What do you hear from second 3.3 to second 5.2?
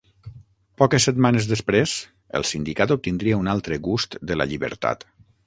un altre gust de la llibertat.